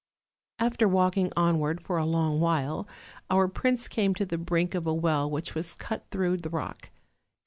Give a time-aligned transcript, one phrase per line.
[0.57, 2.87] After walking onward for a long while,
[3.29, 6.89] our prince came to the brink of a well which was cut through the rock.